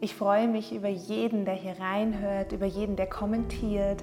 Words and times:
Ich 0.00 0.14
freue 0.14 0.48
mich 0.48 0.74
über 0.74 0.88
jeden, 0.88 1.44
der 1.44 1.54
hier 1.54 1.78
reinhört, 1.78 2.52
über 2.52 2.66
jeden, 2.66 2.96
der 2.96 3.06
kommentiert. 3.06 4.02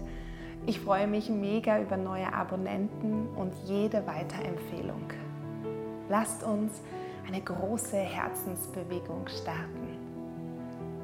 Ich 0.66 0.80
freue 0.80 1.08
mich 1.08 1.30
mega 1.30 1.82
über 1.82 1.98
neue 1.98 2.32
Abonnenten 2.34 3.28
und 3.36 3.54
jede 3.66 4.06
Weiterempfehlung. 4.08 5.12
Lasst 6.10 6.44
uns 6.44 6.82
eine 7.28 7.42
große 7.42 7.98
Herzensbewegung 7.98 9.28
starten. 9.28 9.98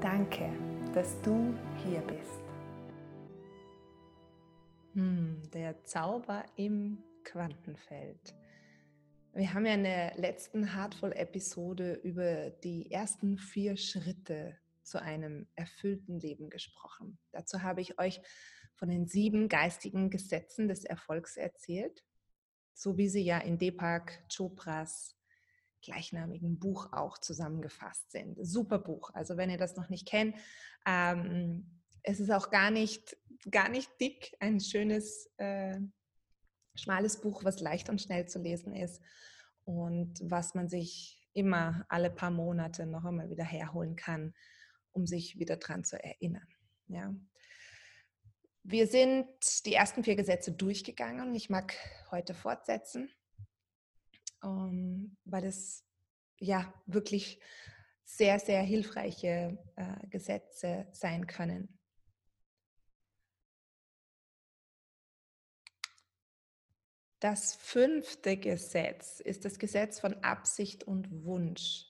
Danke, 0.01 0.49
dass 0.93 1.19
du 1.21 1.53
hier 1.85 2.01
bist. 2.01 2.41
Hm, 4.93 5.41
der 5.53 5.83
Zauber 5.83 6.43
im 6.55 7.03
Quantenfeld. 7.23 8.35
Wir 9.33 9.53
haben 9.53 9.65
ja 9.65 9.73
in 9.73 9.83
der 9.83 10.15
letzten 10.17 10.75
Heartful-Episode 10.75 11.93
über 12.03 12.49
die 12.49 12.91
ersten 12.91 13.37
vier 13.37 13.77
Schritte 13.77 14.57
zu 14.87 15.01
einem 15.01 15.47
erfüllten 15.55 16.19
Leben 16.19 16.49
gesprochen. 16.49 17.19
Dazu 17.31 17.61
habe 17.61 17.81
ich 17.81 17.99
euch 17.99 18.21
von 18.75 18.89
den 18.89 19.07
sieben 19.07 19.49
geistigen 19.49 20.09
Gesetzen 20.09 20.67
des 20.67 20.85
Erfolgs 20.85 21.35
erzählt, 21.37 22.03
so 22.73 22.97
wie 22.97 23.09
sie 23.09 23.23
ja 23.23 23.39
in 23.39 23.57
Deepak 23.57 24.23
Chopras 24.33 25.15
gleichnamigen 25.81 26.59
Buch 26.59 26.91
auch 26.91 27.17
zusammengefasst 27.17 28.11
sind. 28.11 28.37
Super 28.41 28.79
Buch. 28.79 29.11
Also 29.13 29.37
wenn 29.37 29.49
ihr 29.49 29.57
das 29.57 29.75
noch 29.75 29.89
nicht 29.89 30.07
kennt, 30.07 30.35
ähm, 30.85 31.81
es 32.03 32.19
ist 32.19 32.31
auch 32.31 32.49
gar 32.49 32.71
nicht, 32.71 33.17
gar 33.51 33.69
nicht 33.69 33.89
dick, 33.99 34.35
ein 34.39 34.59
schönes 34.59 35.29
äh, 35.37 35.79
schmales 36.75 37.19
Buch, 37.21 37.43
was 37.43 37.59
leicht 37.59 37.89
und 37.89 38.01
schnell 38.01 38.27
zu 38.27 38.39
lesen 38.39 38.73
ist 38.73 39.01
und 39.65 40.19
was 40.23 40.55
man 40.55 40.69
sich 40.69 41.27
immer 41.33 41.85
alle 41.89 42.09
paar 42.09 42.31
Monate 42.31 42.85
noch 42.85 43.05
einmal 43.05 43.29
wieder 43.29 43.43
herholen 43.43 43.95
kann, 43.95 44.33
um 44.97 45.05
sich 45.05 45.37
wieder 45.37 45.57
dran 45.57 45.83
zu 45.83 46.03
erinnern. 46.03 46.47
Ja. 46.87 47.15
Wir 48.63 48.87
sind 48.87 49.27
die 49.65 49.75
ersten 49.75 50.03
vier 50.03 50.15
Gesetze 50.15 50.51
durchgegangen. 50.51 51.35
Ich 51.35 51.51
mag 51.51 51.75
heute 52.09 52.33
fortsetzen, 52.33 53.09
um, 54.41 55.15
weil 55.23 55.45
es 55.45 55.85
ja 56.39 56.73
wirklich 56.87 57.39
sehr, 58.05 58.39
sehr 58.39 58.61
hilfreiche 58.63 59.59
äh, 59.75 60.07
Gesetze 60.07 60.87
sein 60.93 61.27
können. 61.27 61.77
Das 67.19 67.55
fünfte 67.55 68.37
Gesetz 68.37 69.19
ist 69.19 69.45
das 69.45 69.59
Gesetz 69.59 69.99
von 69.99 70.15
Absicht 70.23 70.83
und 70.85 71.23
Wunsch. 71.23 71.86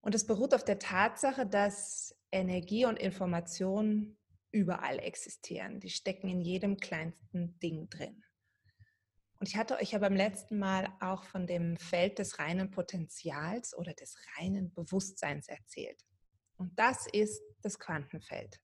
Und 0.00 0.14
es 0.14 0.26
beruht 0.26 0.54
auf 0.54 0.64
der 0.64 0.78
Tatsache, 0.78 1.46
dass 1.46 2.16
Energie 2.32 2.86
und 2.86 2.98
Information 2.98 4.16
überall 4.50 4.98
existieren. 4.98 5.80
Die 5.80 5.90
stecken 5.90 6.28
in 6.28 6.40
jedem 6.40 6.78
kleinsten 6.78 7.58
Ding 7.60 7.88
drin. 7.88 8.24
Und 9.38 9.48
ich 9.48 9.56
hatte 9.56 9.78
euch 9.78 9.92
ja 9.92 9.98
beim 9.98 10.14
letzten 10.14 10.58
Mal 10.58 10.88
auch 11.00 11.24
von 11.24 11.46
dem 11.46 11.76
Feld 11.78 12.18
des 12.18 12.38
reinen 12.38 12.70
Potenzials 12.70 13.74
oder 13.76 13.94
des 13.94 14.16
reinen 14.36 14.72
Bewusstseins 14.74 15.48
erzählt. 15.48 16.04
Und 16.56 16.78
das 16.78 17.06
ist 17.06 17.42
das 17.62 17.78
Quantenfeld. 17.78 18.60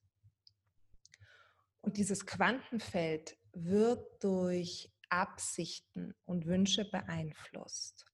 Und 1.80 1.96
dieses 1.96 2.26
Quantenfeld 2.26 3.38
wird 3.52 4.22
durch 4.22 4.92
Absichten 5.08 6.14
und 6.26 6.44
Wünsche 6.44 6.84
beeinflusst. 6.84 8.04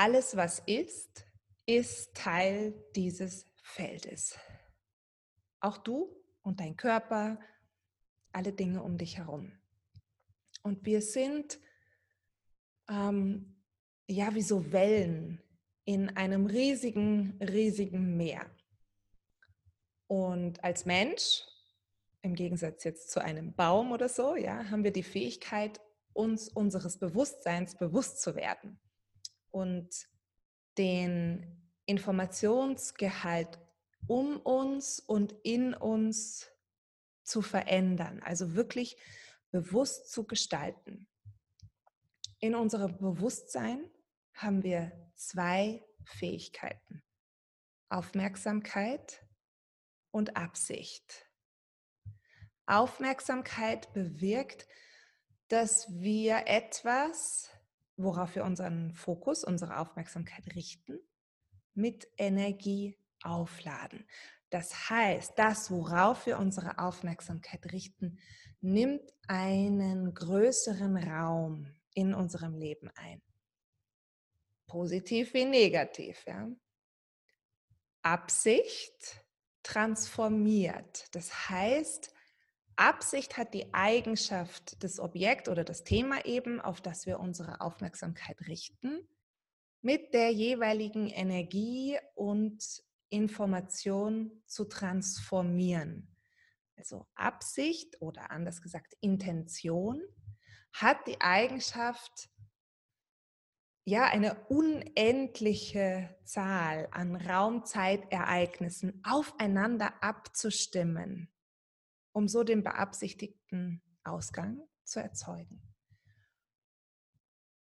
Alles, 0.00 0.36
was 0.36 0.60
ist, 0.64 1.26
ist 1.66 2.14
Teil 2.14 2.72
dieses 2.94 3.44
Feldes. 3.64 4.38
Auch 5.58 5.76
du 5.76 6.14
und 6.42 6.60
dein 6.60 6.76
Körper, 6.76 7.40
alle 8.30 8.52
Dinge 8.52 8.84
um 8.84 8.96
dich 8.96 9.18
herum. 9.18 9.50
Und 10.62 10.86
wir 10.86 11.02
sind 11.02 11.58
ähm, 12.88 13.56
ja 14.06 14.32
wie 14.36 14.42
so 14.42 14.70
Wellen 14.70 15.42
in 15.84 16.16
einem 16.16 16.46
riesigen, 16.46 17.36
riesigen 17.42 18.16
Meer. 18.16 18.48
Und 20.06 20.62
als 20.62 20.84
Mensch 20.86 21.42
im 22.22 22.36
Gegensatz 22.36 22.84
jetzt 22.84 23.10
zu 23.10 23.20
einem 23.20 23.52
Baum 23.52 23.90
oder 23.90 24.08
so, 24.08 24.36
ja, 24.36 24.70
haben 24.70 24.84
wir 24.84 24.92
die 24.92 25.02
Fähigkeit, 25.02 25.80
uns 26.12 26.48
unseres 26.48 27.00
Bewusstseins 27.00 27.76
bewusst 27.76 28.22
zu 28.22 28.36
werden 28.36 28.78
und 29.50 30.08
den 30.76 31.70
Informationsgehalt 31.86 33.58
um 34.06 34.38
uns 34.38 35.00
und 35.00 35.32
in 35.42 35.74
uns 35.74 36.50
zu 37.22 37.42
verändern, 37.42 38.22
also 38.22 38.54
wirklich 38.54 38.96
bewusst 39.50 40.10
zu 40.10 40.26
gestalten. 40.26 41.06
In 42.40 42.54
unserem 42.54 42.96
Bewusstsein 42.98 43.90
haben 44.32 44.62
wir 44.62 44.92
zwei 45.14 45.84
Fähigkeiten, 46.04 47.02
Aufmerksamkeit 47.88 49.26
und 50.10 50.36
Absicht. 50.36 51.26
Aufmerksamkeit 52.66 53.92
bewirkt, 53.92 54.66
dass 55.48 55.88
wir 55.90 56.46
etwas, 56.46 57.50
worauf 57.98 58.34
wir 58.34 58.44
unseren 58.44 58.94
Fokus, 58.94 59.44
unsere 59.44 59.78
Aufmerksamkeit 59.78 60.54
richten, 60.54 60.98
mit 61.74 62.08
Energie 62.16 62.96
aufladen. 63.22 64.06
Das 64.50 64.88
heißt, 64.88 65.32
das, 65.36 65.70
worauf 65.70 66.24
wir 66.26 66.38
unsere 66.38 66.78
Aufmerksamkeit 66.78 67.70
richten, 67.72 68.18
nimmt 68.60 69.12
einen 69.26 70.14
größeren 70.14 70.96
Raum 70.96 71.66
in 71.92 72.14
unserem 72.14 72.56
Leben 72.56 72.90
ein. 72.94 73.20
Positiv 74.66 75.34
wie 75.34 75.44
negativ. 75.44 76.24
Ja? 76.26 76.48
Absicht 78.02 79.24
transformiert. 79.62 81.14
Das 81.14 81.50
heißt, 81.50 82.12
Absicht 82.78 83.36
hat 83.36 83.54
die 83.54 83.74
Eigenschaft, 83.74 84.82
das 84.84 85.00
Objekt 85.00 85.48
oder 85.48 85.64
das 85.64 85.82
Thema 85.82 86.24
eben, 86.24 86.60
auf 86.60 86.80
das 86.80 87.06
wir 87.06 87.18
unsere 87.18 87.60
Aufmerksamkeit 87.60 88.46
richten, 88.46 89.08
mit 89.82 90.14
der 90.14 90.30
jeweiligen 90.30 91.08
Energie 91.08 91.98
und 92.14 92.62
Information 93.10 94.42
zu 94.46 94.64
transformieren. 94.64 96.14
Also 96.76 97.08
Absicht 97.16 98.00
oder 98.00 98.30
anders 98.30 98.62
gesagt 98.62 98.96
Intention 99.00 100.00
hat 100.72 101.06
die 101.08 101.20
Eigenschaft, 101.20 102.30
ja, 103.84 104.04
eine 104.04 104.46
unendliche 104.48 106.14
Zahl 106.24 106.88
an 106.92 107.16
Raumzeitereignissen 107.16 109.02
aufeinander 109.02 110.02
abzustimmen 110.02 111.32
um 112.18 112.26
so 112.26 112.42
den 112.42 112.64
beabsichtigten 112.64 113.80
Ausgang 114.02 114.60
zu 114.84 115.00
erzeugen. 115.00 115.62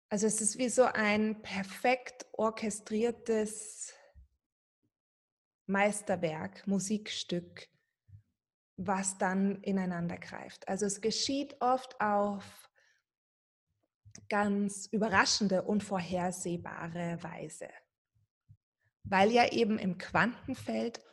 Also 0.08 0.26
es 0.26 0.40
ist 0.40 0.56
wie 0.56 0.70
so 0.70 0.84
ein 0.84 1.42
perfekt 1.42 2.24
orchestriertes 2.32 3.92
Meisterwerk, 5.66 6.66
Musikstück, 6.66 7.68
was 8.78 9.18
dann 9.18 9.60
ineinander 9.60 10.16
greift. 10.16 10.66
Also 10.66 10.86
es 10.86 11.02
geschieht 11.02 11.60
oft 11.60 12.00
auf 12.00 12.70
ganz 14.30 14.86
überraschende, 14.86 15.62
unvorhersehbare 15.62 17.22
Weise, 17.22 17.68
weil 19.04 19.30
ja 19.30 19.52
eben 19.52 19.78
im 19.78 19.98
Quantenfeld 19.98 21.04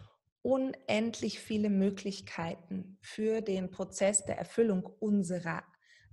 unendlich 0.45 1.39
viele 1.39 1.71
Möglichkeiten 1.71 2.99
für 3.01 3.41
den 3.41 3.71
Prozess 3.71 4.23
der 4.25 4.37
Erfüllung 4.37 4.85
unserer 4.85 5.63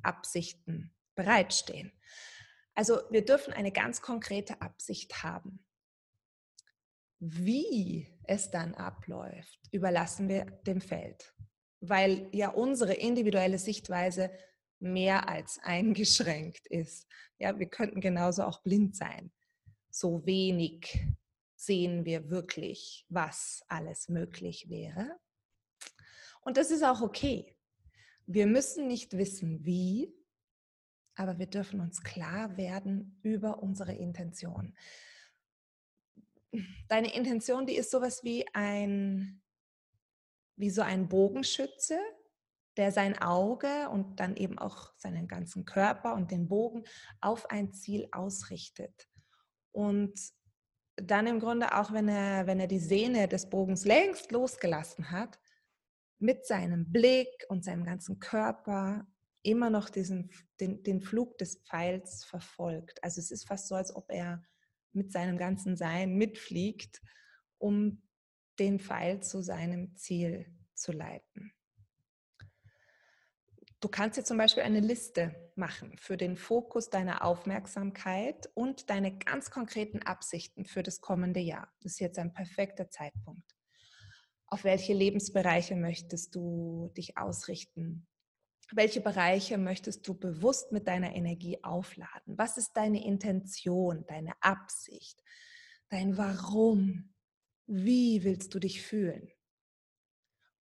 Absichten 0.03 0.91
bereitstehen. 1.15 1.93
Also 2.75 3.03
wir 3.11 3.27
dürfen 3.27 3.53
eine 3.53 3.73
ganz 3.73 4.01
konkrete 4.01 4.63
Absicht 4.63 5.23
haben. 5.23 5.63
Wie 7.19 8.09
es 8.25 8.51
dann 8.51 8.75
abläuft, 8.75 9.61
überlassen 9.71 10.31
wir 10.31 10.47
dem 10.67 10.81
Feld, 10.81 11.35
weil 11.81 12.31
ja 12.33 12.49
unsere 12.49 12.95
individuelle 12.95 13.59
Sichtweise 13.59 14.31
mehr 14.81 15.29
als 15.29 15.59
eingeschränkt 15.63 16.67
ist. 16.69 17.07
Ja, 17.39 17.59
wir 17.59 17.69
könnten 17.69 18.01
genauso 18.01 18.45
auch 18.45 18.63
blind 18.63 18.97
sein. 18.97 19.31
So 19.91 20.25
wenig 20.25 21.07
sehen 21.65 22.05
wir 22.05 22.29
wirklich, 22.29 23.07
was 23.09 23.65
alles 23.69 24.09
möglich 24.09 24.69
wäre. 24.69 25.19
Und 26.41 26.57
das 26.57 26.71
ist 26.73 26.83
auch 26.83 27.03
okay. 27.03 27.55
Wir 28.27 28.47
müssen 28.47 28.89
nicht 28.89 29.17
wissen, 29.17 29.65
wie, 29.65 30.13
aber 31.15 31.39
wir 31.39 31.47
dürfen 31.47 31.81
uns 31.81 32.03
klar 32.03 32.57
werden 32.57 33.21
über 33.23 33.63
unsere 33.63 33.95
Intention. 33.95 34.77
Deine 36.89 37.15
Intention, 37.15 37.67
die 37.67 37.77
ist 37.77 37.93
sowas 37.93 38.25
wie 38.25 38.45
ein, 38.55 39.41
wie 40.57 40.71
so 40.71 40.83
ein 40.83 41.09
Bogenschütze, 41.09 41.99
der 42.77 42.91
sein 42.91 43.19
Auge 43.19 43.89
und 43.91 44.19
dann 44.19 44.37
eben 44.37 44.59
auch 44.59 44.93
seinen 44.97 45.29
ganzen 45.29 45.65
Körper 45.65 46.15
und 46.15 46.31
den 46.31 46.49
Bogen 46.49 46.85
auf 47.21 47.51
ein 47.51 47.73
Ziel 47.73 48.09
ausrichtet. 48.11 49.09
Und 49.71 50.19
dann 51.11 51.27
im 51.27 51.41
Grunde 51.41 51.77
auch, 51.77 51.93
wenn 51.93 52.09
er, 52.09 52.47
wenn 52.47 52.61
er 52.61 52.67
die 52.67 52.79
Sehne 52.79 53.29
des 53.29 53.49
Bogens 53.49 53.85
längst 53.85 54.33
losgelassen 54.33 55.11
hat, 55.11 55.39
mit 56.19 56.47
seinem 56.47 56.91
Blick 56.93 57.45
und 57.49 57.65
seinem 57.65 57.85
ganzen 57.85 58.19
Körper 58.21 59.07
immer 59.43 59.71
noch 59.71 59.91
diesen, 59.91 60.31
den, 60.61 60.83
den 60.83 61.01
Flug 61.01 61.37
des 61.39 61.63
Pfeils 61.65 62.25
verfolgt. 62.25 63.03
Also 63.03 63.21
es 63.21 63.31
ist 63.31 63.47
fast 63.47 63.69
so, 63.69 63.75
als 63.75 63.95
ob 63.95 64.11
er 64.11 64.43
mit 64.93 65.11
seinem 65.11 65.37
ganzen 65.37 65.77
Sein 65.77 66.15
mitfliegt, 66.15 67.03
um 67.59 68.03
den 68.59 68.79
Pfeil 68.79 69.23
zu 69.23 69.43
seinem 69.43 69.97
Ziel 69.97 70.47
zu 70.75 70.93
leiten. 70.93 71.53
Du 73.83 73.89
kannst 73.89 74.17
dir 74.17 74.23
zum 74.23 74.39
Beispiel 74.39 74.63
eine 74.63 74.79
Liste 74.79 75.35
machen 75.57 75.99
für 75.99 76.17
den 76.17 76.37
Fokus 76.37 76.89
deiner 76.89 77.25
Aufmerksamkeit 77.25 78.49
und 78.55 78.89
deine 78.91 79.19
ganz 79.19 79.51
konkreten 79.51 79.99
Absichten 79.99 80.65
für 80.67 80.85
das 80.85 81.01
kommende 81.01 81.41
Jahr. 81.41 81.69
Das 81.81 81.95
ist 81.95 81.99
jetzt 81.99 82.21
ein 82.21 82.33
perfekter 82.33 82.91
Zeitpunkt. 82.91 83.57
Auf 84.47 84.63
welche 84.63 84.95
Lebensbereiche 84.95 85.75
möchtest 85.75 86.37
du 86.37 86.93
dich 86.97 87.19
ausrichten? 87.19 88.07
Welche 88.71 89.01
Bereiche 89.01 89.59
möchtest 89.59 90.07
du 90.07 90.15
bewusst 90.15 90.71
mit 90.71 90.87
deiner 90.87 91.17
Energie 91.17 91.59
aufladen? 91.65 92.39
Was 92.39 92.59
ist 92.59 92.75
deine 92.75 93.05
Intention, 93.05 94.05
deine 94.07 94.35
Absicht, 94.41 95.21
dein 95.89 96.17
Warum? 96.17 97.13
Wie 97.67 98.23
willst 98.23 98.55
du 98.55 98.61
dich 98.61 98.81
fühlen? 98.81 99.29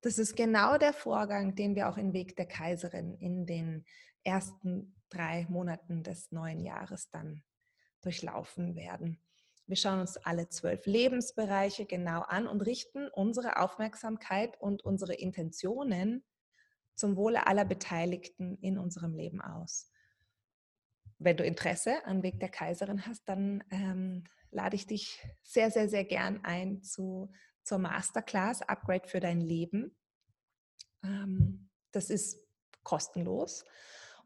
Das 0.02 0.18
ist 0.18 0.36
genau 0.36 0.78
der 0.78 0.94
Vorgang, 0.94 1.56
den 1.56 1.76
wir 1.76 1.88
auch 1.88 1.98
in 1.98 2.14
Weg 2.14 2.36
der 2.36 2.48
Kaiserin 2.48 3.14
in 3.16 3.46
den 3.46 3.86
ersten 4.24 4.96
drei 5.10 5.46
Monaten 5.50 6.04
des 6.04 6.32
neuen 6.32 6.60
Jahres 6.60 7.10
dann 7.12 7.44
durchlaufen 8.02 8.76
werden. 8.76 9.20
Wir 9.68 9.76
schauen 9.78 10.00
uns 10.00 10.18
alle 10.18 10.50
zwölf 10.50 10.86
Lebensbereiche 10.86 11.86
genau 11.86 12.22
an 12.22 12.48
und 12.48 12.62
richten 12.62 13.08
unsere 13.10 13.58
Aufmerksamkeit 13.58 14.60
und 14.60 14.84
unsere 14.84 15.14
Intentionen 15.14 16.24
zum 16.96 17.16
Wohle 17.16 17.48
aller 17.48 17.66
Beteiligten 17.66 18.58
in 18.58 18.78
unserem 18.78 19.14
Leben 19.14 19.40
aus. 19.42 19.92
Wenn 21.20 21.38
du 21.38 21.46
Interesse 21.46 22.04
an 22.06 22.24
Weg 22.24 22.40
der 22.40 22.50
Kaiserin 22.50 23.06
hast, 23.06 23.22
dann 23.30 23.64
ähm, 23.70 24.24
lade 24.50 24.76
ich 24.76 24.88
dich 24.88 25.24
sehr, 25.44 25.70
sehr, 25.70 25.88
sehr 25.88 26.04
gern 26.04 26.44
ein 26.44 26.82
zu 26.82 27.32
zur 27.64 27.78
Masterclass 27.80 28.62
Upgrade 28.62 29.08
für 29.08 29.20
dein 29.20 29.42
Leben. 29.42 29.96
Ähm, 31.04 31.70
das 31.92 32.10
ist 32.10 32.40
kostenlos. 32.84 33.66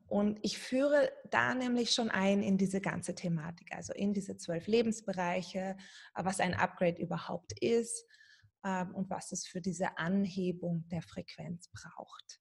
Und 0.07 0.39
ich 0.43 0.59
führe 0.59 1.11
da 1.31 1.55
nämlich 1.55 1.91
schon 1.91 2.11
ein 2.11 2.43
in 2.43 2.57
diese 2.57 2.79
ganze 2.79 3.15
Thematik, 3.15 3.73
also 3.73 3.91
in 3.93 4.13
diese 4.13 4.37
zwölf 4.37 4.67
Lebensbereiche, 4.67 5.77
was 6.13 6.39
ein 6.39 6.53
Upgrade 6.53 7.01
überhaupt 7.01 7.59
ist 7.59 8.05
ähm, 8.63 8.93
und 8.93 9.09
was 9.09 9.31
es 9.31 9.47
für 9.47 9.61
diese 9.61 9.97
Anhebung 9.97 10.87
der 10.89 11.01
Frequenz 11.01 11.69
braucht. 11.69 12.39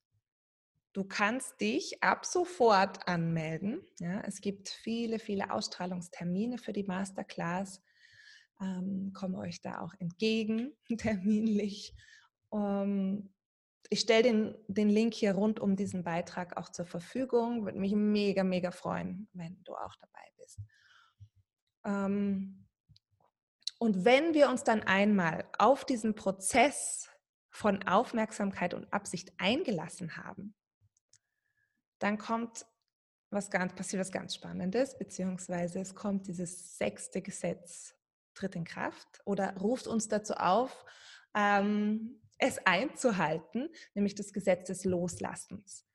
Du 0.93 1.05
kannst 1.05 1.61
dich 1.61 2.03
ab 2.03 2.25
sofort 2.27 3.09
anmelden. 3.09 3.81
Ja, 3.99 4.21
es 4.21 4.41
gibt 4.41 4.69
viele, 4.69 5.19
viele 5.19 5.51
Ausstrahlungstermine 5.51 6.59
für 6.59 6.73
die 6.73 6.85
Masterclass 6.85 7.83
ähm, 8.65 9.13
komme 9.13 9.39
euch 9.39 9.61
da 9.61 9.81
auch 9.81 9.95
entgegen, 9.99 10.73
terminlich. 10.99 11.95
Ähm, 12.53 13.31
ich 13.91 14.01
stelle 14.01 14.23
den, 14.23 14.55
den 14.69 14.89
Link 14.89 15.15
hier 15.15 15.35
rund 15.35 15.61
um 15.61 15.77
diesen 15.77 16.05
Beitrag 16.05 16.57
auch 16.57 16.71
zur 16.71 16.87
Verfügung. 16.87 17.65
Würde 17.65 17.79
mich 17.79 17.95
mega, 17.95 18.43
mega 18.43 18.71
freuen, 18.71 19.29
wenn 19.33 19.63
du 19.65 19.75
auch 19.75 19.95
dabei 19.97 20.27
bist. 20.39 20.59
Ähm, 21.85 22.67
und 23.79 24.05
wenn 24.05 24.35
wir 24.35 24.49
uns 24.49 24.65
dann 24.65 24.83
einmal 24.83 25.45
auf 25.59 25.85
diesen 25.85 26.15
Prozess 26.15 27.11
von 27.51 27.83
Aufmerksamkeit 27.87 28.73
und 28.73 28.91
Absicht 28.93 29.33
eingelassen 29.37 30.17
haben, 30.17 30.55
dann 31.99 32.19
kommt 32.19 32.67
was 33.31 33.51
ganz, 33.51 33.75
passiert 33.75 34.01
was 34.01 34.13
ganz 34.13 34.35
Spannendes, 34.35 34.97
beziehungsweise 34.97 35.81
es 35.81 35.95
kommt 35.95 36.27
dieses 36.27 36.79
sechste 36.79 37.21
Gesetz 37.21 37.95
tritt 38.35 38.57
in 38.57 38.65
Kraft 38.65 39.21
oder 39.25 39.57
ruft 39.57 39.87
uns 39.87 40.09
dazu 40.09 40.35
auf, 40.35 40.85
ähm, 41.35 42.21
es 42.39 42.59
einzuhalten, 42.67 43.69
nämlich 43.95 44.15
das 44.15 44.33
Gesetz 44.33 44.67
des 44.67 44.85
Loslassens. 44.85 45.87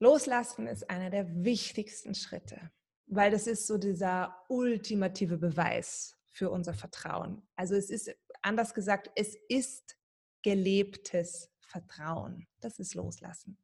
Loslassen 0.00 0.66
ist 0.66 0.88
einer 0.88 1.10
der 1.10 1.44
wichtigsten 1.44 2.14
Schritte, 2.14 2.70
weil 3.06 3.30
das 3.30 3.46
ist 3.46 3.66
so 3.66 3.78
dieser 3.78 4.44
ultimative 4.48 5.38
Beweis 5.38 6.16
für 6.30 6.50
unser 6.50 6.72
Vertrauen. 6.72 7.42
Also 7.56 7.74
es 7.74 7.90
ist, 7.90 8.14
anders 8.42 8.74
gesagt, 8.74 9.10
es 9.16 9.36
ist 9.48 9.96
gelebtes 10.42 11.50
Vertrauen. 11.60 12.46
Das 12.60 12.78
ist 12.78 12.94
Loslassen. 12.94 13.58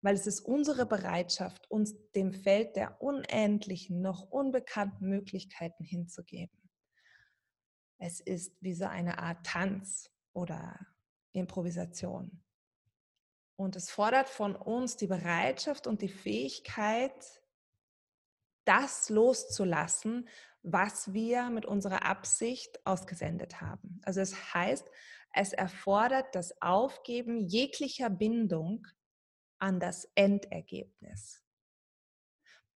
Weil 0.00 0.16
es 0.16 0.26
ist 0.26 0.40
unsere 0.40 0.84
Bereitschaft, 0.84 1.70
uns 1.70 1.94
dem 2.10 2.32
Feld 2.32 2.74
der 2.74 3.00
unendlichen, 3.00 4.00
noch 4.00 4.30
unbekannten 4.30 5.08
Möglichkeiten 5.08 5.84
hinzugeben. 5.84 6.61
Es 8.04 8.18
ist 8.18 8.60
wie 8.60 8.74
so 8.74 8.86
eine 8.86 9.20
Art 9.20 9.46
Tanz 9.46 10.10
oder 10.32 10.76
Improvisation. 11.30 12.42
Und 13.54 13.76
es 13.76 13.92
fordert 13.92 14.28
von 14.28 14.56
uns 14.56 14.96
die 14.96 15.06
Bereitschaft 15.06 15.86
und 15.86 16.02
die 16.02 16.08
Fähigkeit, 16.08 17.14
das 18.64 19.08
loszulassen, 19.08 20.28
was 20.64 21.12
wir 21.12 21.48
mit 21.50 21.64
unserer 21.64 22.04
Absicht 22.04 22.84
ausgesendet 22.84 23.60
haben. 23.60 24.00
Also 24.02 24.20
es 24.20 24.52
heißt, 24.52 24.84
es 25.32 25.52
erfordert 25.52 26.34
das 26.34 26.60
Aufgeben 26.60 27.46
jeglicher 27.46 28.10
Bindung 28.10 28.84
an 29.60 29.78
das 29.78 30.10
Endergebnis. 30.16 31.40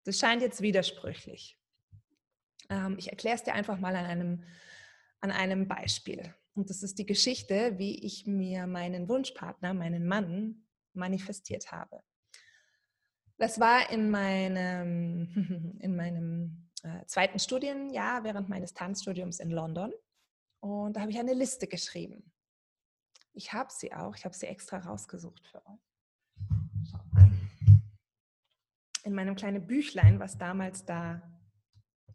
Das 0.05 0.21
scheint 0.21 0.43
jetzt 0.43 0.61
widersprüchlich. 0.61 1.59
Ähm, 2.71 2.95
ich 2.97 3.11
erkläre 3.11 3.35
es 3.35 3.43
dir 3.43 3.55
einfach 3.55 3.81
mal 3.81 3.97
an 3.97 4.05
einem 4.05 4.45
an 5.21 5.31
einem 5.31 5.69
Beispiel. 5.69 6.35
Und 6.55 6.71
das 6.71 6.83
ist 6.83 6.99
die 6.99 7.07
Geschichte, 7.07 7.79
wie 7.79 8.05
ich 8.05 8.27
mir 8.27 8.67
meinen 8.67 9.09
Wunschpartner, 9.09 9.75
meinen 9.75 10.07
Mann, 10.07 10.67
manifestiert 10.95 11.71
habe. 11.71 12.03
Das 13.39 13.61
war 13.61 13.91
in 13.91 14.11
meinem, 14.11 15.77
in 15.81 15.95
meinem 15.95 16.71
äh, 16.83 17.05
zweiten 17.07 17.39
Studienjahr 17.39 18.25
während 18.25 18.49
meines 18.49 18.73
Tanzstudiums 18.73 19.41
in 19.41 19.51
London. 19.51 19.93
Und 20.61 20.97
da 20.97 21.03
habe 21.03 21.11
ich 21.11 21.19
eine 21.19 21.35
Liste 21.35 21.67
geschrieben. 21.67 22.33
Ich 23.33 23.53
habe 23.53 23.71
sie 23.71 23.93
auch, 23.93 24.17
ich 24.17 24.25
habe 24.25 24.35
sie 24.35 24.47
extra 24.47 24.79
rausgesucht 24.79 25.47
für 25.47 25.65
euch. 25.67 25.79
In 29.05 29.15
meinem 29.15 29.37
kleinen 29.37 29.67
Büchlein, 29.67 30.19
was 30.19 30.39
damals 30.39 30.85
da, 30.87 31.23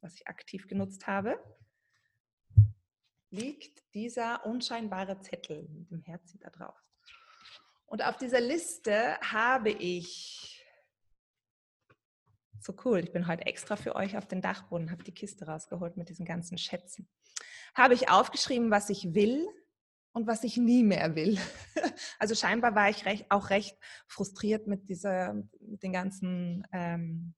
was 0.02 0.16
ich 0.16 0.28
aktiv 0.28 0.68
genutzt 0.68 1.06
habe, 1.06 1.40
liegt 3.32 3.82
dieser 3.94 4.46
unscheinbare 4.46 5.20
Zettel 5.22 5.68
mit 5.70 5.90
dem 5.90 6.02
Herzen 6.02 6.40
da 6.40 6.50
drauf. 6.50 6.78
Und 7.86 8.04
auf 8.04 8.18
dieser 8.18 8.40
Liste 8.40 9.20
habe 9.20 9.70
ich, 9.70 10.66
so 12.60 12.74
cool, 12.86 13.00
ich 13.00 13.12
bin 13.12 13.28
heute 13.28 13.46
extra 13.46 13.76
für 13.76 13.96
euch 13.96 14.18
auf 14.18 14.28
den 14.28 14.42
Dachboden, 14.42 14.92
habe 14.92 15.04
die 15.04 15.14
Kiste 15.14 15.46
rausgeholt 15.46 15.98
mit 15.98 16.10
diesen 16.10 16.26
ganzen 16.26 16.58
Schätzen, 16.58 17.10
habe 17.74 17.94
ich 17.94 18.10
aufgeschrieben, 18.10 18.72
was 18.72 18.90
ich 18.90 19.14
will 19.14 19.48
und 20.14 20.28
was 20.28 20.44
ich 20.44 20.58
nie 20.58 20.84
mehr 20.84 21.16
will. 21.16 21.38
Also 22.20 22.36
scheinbar 22.36 22.76
war 22.76 22.90
ich 22.90 23.06
recht, 23.06 23.26
auch 23.30 23.50
recht 23.50 23.76
frustriert 24.08 24.68
mit, 24.68 24.90
dieser, 24.90 25.34
mit 25.60 25.82
den 25.82 25.92
ganzen 25.92 26.68
ähm, 26.72 27.34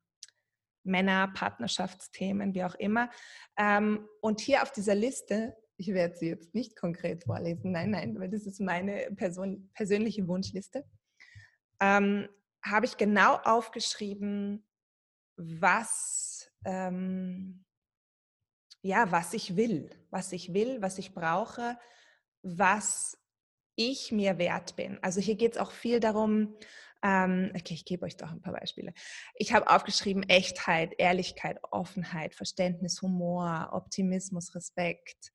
Männer, 0.84 1.30
Partnerschaftsthemen, 1.30 2.54
wie 2.54 2.66
auch 2.66 2.76
immer. 2.76 3.10
Ähm, 3.58 4.08
und 4.22 4.42
hier 4.42 4.62
auf 4.62 4.72
dieser 4.72 4.96
Liste 4.96 5.56
ich 5.78 5.88
werde 5.88 6.16
sie 6.16 6.28
jetzt 6.28 6.54
nicht 6.54 6.76
konkret 6.76 7.24
vorlesen, 7.24 7.72
nein, 7.72 7.92
nein, 7.92 8.20
weil 8.20 8.30
das 8.30 8.46
ist 8.46 8.60
meine 8.60 9.10
Person, 9.16 9.70
persönliche 9.74 10.28
Wunschliste, 10.28 10.86
ähm, 11.80 12.30
habe 12.64 12.86
ich 12.86 12.98
genau 12.98 13.36
aufgeschrieben, 13.44 14.66
was, 15.36 16.52
ähm, 16.66 17.66
ja, 18.82 19.12
was 19.12 19.34
ich 19.34 19.56
will, 19.56 19.90
was 20.10 20.32
ich 20.32 20.54
will, 20.54 20.82
was 20.82 20.98
ich 20.98 21.14
brauche, 21.14 21.78
was 22.42 23.18
ich 23.76 24.12
mir 24.12 24.38
wert 24.38 24.76
bin. 24.76 25.00
Also 25.02 25.20
hier 25.20 25.36
geht 25.36 25.54
es 25.54 25.58
auch 25.58 25.72
viel 25.72 26.00
darum, 26.00 26.56
ähm, 27.02 27.52
okay, 27.54 27.74
ich 27.74 27.86
gebe 27.86 28.06
euch 28.06 28.16
doch 28.16 28.32
ein 28.32 28.42
paar 28.42 28.54
Beispiele. 28.54 28.94
Ich 29.36 29.54
habe 29.54 29.70
aufgeschrieben 29.70 30.24
Echtheit, 30.24 30.94
Ehrlichkeit, 30.98 31.60
Offenheit, 31.72 32.34
Verständnis, 32.34 33.02
Humor, 33.02 33.70
Optimismus, 33.74 34.56
Respekt. 34.56 35.34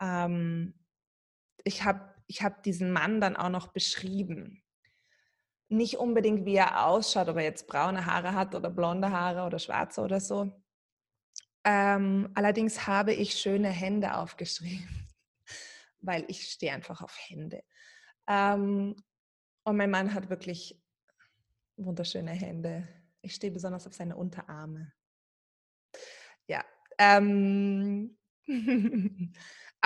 Ähm, 0.00 0.74
ich 1.64 1.84
habe 1.84 2.14
ich 2.28 2.42
hab 2.42 2.62
diesen 2.62 2.90
Mann 2.92 3.20
dann 3.20 3.36
auch 3.36 3.48
noch 3.48 3.68
beschrieben. 3.68 4.62
Nicht 5.68 5.96
unbedingt, 5.98 6.44
wie 6.44 6.56
er 6.56 6.86
ausschaut, 6.86 7.28
ob 7.28 7.36
er 7.36 7.44
jetzt 7.44 7.66
braune 7.66 8.06
Haare 8.06 8.34
hat 8.34 8.54
oder 8.54 8.70
blonde 8.70 9.10
Haare 9.10 9.44
oder 9.46 9.58
schwarze 9.58 10.00
oder 10.00 10.20
so. 10.20 10.52
Ähm, 11.64 12.30
allerdings 12.34 12.86
habe 12.86 13.12
ich 13.12 13.34
schöne 13.34 13.68
Hände 13.68 14.14
aufgeschrieben, 14.16 15.08
weil 16.00 16.24
ich 16.28 16.48
stehe 16.50 16.72
einfach 16.72 17.00
auf 17.02 17.16
Hände. 17.28 17.64
Ähm, 18.28 18.94
und 19.64 19.76
mein 19.76 19.90
Mann 19.90 20.14
hat 20.14 20.30
wirklich 20.30 20.80
wunderschöne 21.76 22.30
Hände. 22.30 22.86
Ich 23.20 23.34
stehe 23.34 23.52
besonders 23.52 23.86
auf 23.88 23.94
seine 23.94 24.16
Unterarme. 24.16 24.92
Ja. 26.46 26.64
Ähm, 26.98 28.16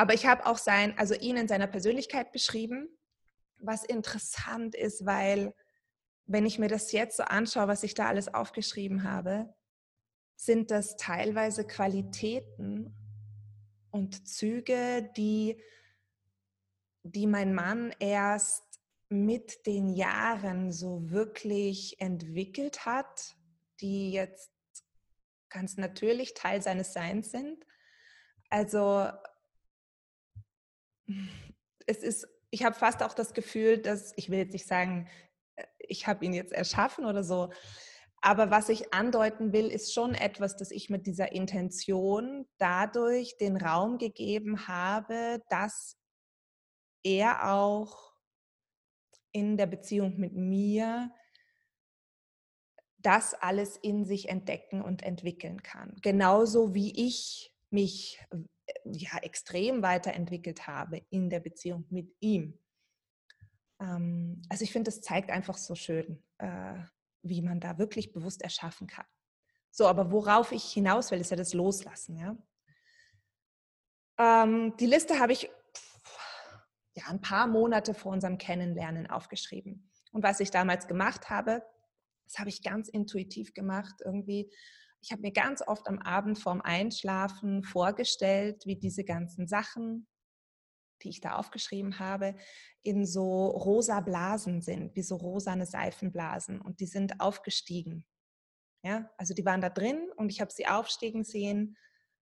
aber 0.01 0.15
ich 0.15 0.25
habe 0.25 0.47
auch 0.47 0.57
sein, 0.57 0.97
also 0.97 1.15
ihn 1.15 1.37
in 1.37 1.47
seiner 1.47 1.67
Persönlichkeit 1.67 2.33
beschrieben, 2.33 2.89
was 3.59 3.85
interessant 3.85 4.75
ist, 4.75 5.05
weil 5.05 5.55
wenn 6.25 6.47
ich 6.47 6.59
mir 6.59 6.69
das 6.69 6.93
jetzt 6.93 7.19
so 7.19 7.25
anschaue, 7.25 7.69
was 7.69 7.83
ich 7.83 7.93
da 7.93 8.07
alles 8.07 8.33
aufgeschrieben 8.33 9.05
habe, 9.05 9.55
sind 10.37 10.71
das 10.71 10.97
teilweise 10.97 11.67
Qualitäten 11.67 12.95
und 13.91 14.27
Züge, 14.27 15.11
die, 15.19 15.63
die 17.03 17.27
mein 17.27 17.53
Mann 17.53 17.95
erst 17.99 18.81
mit 19.11 19.67
den 19.67 19.91
Jahren 19.91 20.73
so 20.73 21.11
wirklich 21.11 22.01
entwickelt 22.01 22.87
hat, 22.87 23.37
die 23.83 24.13
jetzt 24.13 24.51
ganz 25.51 25.77
natürlich 25.77 26.33
Teil 26.33 26.63
seines 26.63 26.95
Seins 26.95 27.31
sind. 27.33 27.67
Also 28.49 29.11
es 31.87 31.99
ist, 31.99 32.29
ich 32.51 32.65
habe 32.65 32.75
fast 32.75 33.03
auch 33.03 33.15
das 33.15 33.35
Gefühl, 33.35 33.79
dass, 33.79 34.13
ich 34.17 34.31
will 34.31 34.39
jetzt 34.39 34.53
nicht 34.53 34.67
sagen, 34.67 35.09
äh, 35.57 35.65
ich 35.79 36.07
habe 36.07 36.25
ihn 36.25 36.33
jetzt 36.33 36.53
erschaffen 36.53 37.05
oder 37.05 37.25
so, 37.25 37.51
aber 38.23 38.51
was 38.51 38.69
ich 38.69 38.93
andeuten 38.93 39.53
will, 39.53 39.69
ist 39.69 39.95
schon 39.95 40.15
etwas, 40.15 40.57
dass 40.57 40.71
ich 40.71 40.91
mit 40.91 41.07
dieser 41.07 41.33
Intention 41.33 42.47
dadurch 42.59 43.39
den 43.39 43.57
Raum 43.57 43.97
gegeben 43.97 44.69
habe, 44.69 45.43
dass 45.49 45.97
er 47.03 47.51
auch 47.51 48.13
in 49.33 49.57
der 49.57 49.67
Beziehung 49.67 50.19
mit 50.19 50.35
mir 50.35 51.11
das 52.99 53.33
alles 53.33 53.79
in 53.79 54.05
sich 54.05 54.29
entdecken 54.29 54.83
und 54.83 55.03
entwickeln 55.03 55.63
kann. 55.63 55.97
Genauso 56.03 56.75
wie 56.75 56.93
ich 57.09 57.55
mich 57.71 58.23
ja 58.85 59.19
extrem 59.19 59.83
weiterentwickelt 59.83 60.67
habe 60.67 61.03
in 61.11 61.31
der 61.31 61.41
Beziehung 61.41 61.87
mit 61.91 62.15
ihm. 62.21 62.59
Ähm, 63.81 64.43
also 64.49 64.65
ich 64.65 64.73
finde, 64.73 64.91
das 64.91 65.01
zeigt 65.01 65.31
einfach 65.31 65.57
so 65.57 65.75
schön, 65.75 66.23
äh, 66.39 66.79
wie 67.23 67.43
man 67.43 67.61
da 67.61 67.79
wirklich 67.79 68.13
bewusst 68.13 68.43
erschaffen 68.43 68.87
kann. 68.87 69.07
So, 69.71 69.87
aber 69.87 70.11
worauf 70.11 70.53
ich 70.53 70.65
hinaus 70.65 71.11
will, 71.11 71.21
ist 71.21 71.31
ja 71.31 71.37
das 71.37 71.55
Loslassen. 71.55 72.17
Ja? 72.17 72.37
Ähm, 74.19 74.77
die 74.79 74.87
Liste 74.87 75.19
habe 75.19 75.33
ich 75.33 75.51
ja, 76.95 77.05
ein 77.09 77.21
paar 77.21 77.47
Monate 77.47 77.95
vor 77.95 78.13
unserem 78.13 78.39
Kennenlernen 78.39 79.09
aufgeschrieben. 79.09 79.91
Und 80.13 80.23
was 80.23 80.41
ich 80.41 80.51
damals 80.51 80.89
gemacht 80.89 81.31
habe, 81.31 81.63
das 82.27 82.39
habe 82.39 82.49
ich 82.49 82.63
ganz 82.63 82.89
intuitiv 82.89 83.55
gemacht. 83.55 83.95
Irgendwie, 84.05 84.53
ich 85.03 85.13
habe 85.13 85.23
mir 85.23 85.33
ganz 85.33 85.63
oft 85.67 85.89
am 85.89 85.99
Abend 85.99 86.39
vorm 86.39 86.61
Einschlafen 86.61 87.63
vorgestellt, 87.63 88.67
wie 88.67 88.77
diese 88.77 89.05
ganzen 89.05 89.47
Sachen, 89.47 90.07
die 91.03 91.09
ich 91.09 91.21
da 91.21 91.37
aufgeschrieben 91.37 91.99
habe, 91.99 92.37
in 92.83 93.07
so 93.07 93.47
rosa 93.47 94.01
Blasen 94.01 94.61
sind, 94.61 94.95
wie 94.97 95.03
so 95.03 95.17
rosane 95.17 95.67
Seifenblasen. 95.67 96.61
Und 96.61 96.81
die 96.81 96.87
sind 96.87 97.21
aufgestiegen. 97.21 98.07
Ja, 98.83 99.11
also 99.17 99.35
die 99.35 99.45
waren 99.45 99.61
da 99.61 99.69
drin 99.69 100.11
und 100.17 100.31
ich 100.31 100.41
habe 100.41 100.53
sie 100.53 100.67
aufsteigen 100.67 101.25
sehen, 101.25 101.77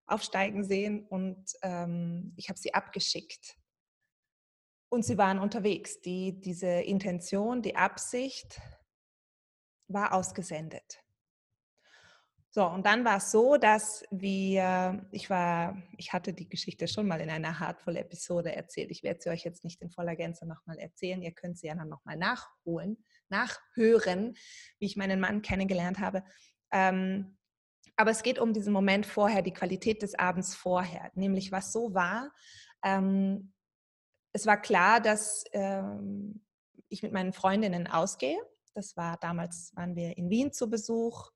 aufsteigen 0.06 0.64
sehen 0.64 1.06
und 1.06 1.52
ähm, 1.62 2.32
ich 2.37 2.49
habe 2.49 2.58
sie 2.58 2.75
abgeschickt 2.75 3.56
und 4.88 5.04
sie 5.04 5.18
waren 5.18 5.38
unterwegs. 5.38 6.00
Die, 6.00 6.40
diese 6.40 6.66
Intention, 6.66 7.62
die 7.62 7.76
Absicht 7.76 8.61
war 9.87 10.12
ausgesendet. 10.12 11.00
So, 12.50 12.67
und 12.67 12.87
dann 12.87 13.05
war 13.05 13.19
es 13.19 13.31
so, 13.31 13.59
dass 13.59 14.05
wir, 14.11 15.07
ich 15.12 15.28
war, 15.28 15.83
ich 15.99 16.14
hatte 16.14 16.33
die 16.33 16.49
Geschichte 16.49 16.88
schon 16.88 17.07
mal 17.07 17.21
in 17.21 17.28
einer 17.28 17.61
Heartful-Episode 17.61 18.55
erzählt. 18.55 18.90
Ich 18.90 19.02
werde 19.02 19.21
sie 19.21 19.28
euch 19.28 19.45
jetzt 19.45 19.64
nicht 19.64 19.83
in 19.83 19.90
voller 19.90 20.17
Gänze 20.17 20.47
nochmal 20.47 20.78
erzählen. 20.78 21.21
Ihr 21.21 21.33
könnt 21.33 21.59
sie 21.59 21.67
ja 21.67 21.75
dann 21.75 21.90
nochmal 21.90 22.17
nachholen, 22.17 23.05
nachhören, 23.28 24.35
wie 24.78 24.87
ich 24.87 24.97
meinen 24.97 25.21
Mann 25.21 25.43
kennengelernt 25.43 25.99
habe. 25.99 26.25
Ähm, 26.73 27.37
aber 27.97 28.12
es 28.12 28.23
geht 28.23 28.38
um 28.38 28.55
diesen 28.55 28.73
Moment 28.73 29.05
vorher, 29.05 29.43
die 29.43 29.52
Qualität 29.52 30.00
des 30.02 30.14
Abends 30.19 30.55
vorher, 30.55 31.11
nämlich 31.14 31.52
was 31.52 31.71
so 31.71 31.93
war. 31.93 32.33
Ähm, 32.83 33.52
es 34.33 34.47
war 34.47 34.59
klar, 34.59 35.00
dass 35.00 35.45
ähm, 35.52 36.47
ich 36.88 37.02
mit 37.02 37.12
meinen 37.12 37.35
Freundinnen 37.35 37.88
ausgehe. 37.88 38.38
Das 38.75 38.97
war 38.97 39.19
damals, 39.19 39.73
waren 39.75 39.97
wir 39.97 40.17
in 40.17 40.31
Wien 40.31 40.52
zu 40.52 40.71
Besuch 40.71 41.31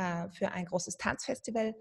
äh, 0.00 0.30
für 0.30 0.52
ein 0.52 0.64
großes 0.64 0.96
Tanzfestival 0.96 1.74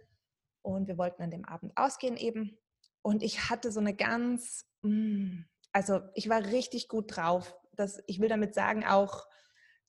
und 0.61 0.87
wir 0.87 0.97
wollten 0.97 1.23
an 1.23 1.31
dem 1.31 1.45
Abend 1.45 1.71
ausgehen 1.77 2.17
eben. 2.17 2.57
Und 3.01 3.23
ich 3.23 3.49
hatte 3.49 3.71
so 3.71 3.79
eine 3.79 3.95
ganz, 3.95 4.65
mm, 4.81 5.43
also 5.71 6.01
ich 6.15 6.27
war 6.27 6.43
richtig 6.43 6.89
gut 6.89 7.15
drauf. 7.15 7.55
Das, 7.73 8.03
ich 8.07 8.19
will 8.19 8.27
damit 8.27 8.53
sagen 8.53 8.85
auch, 8.85 9.25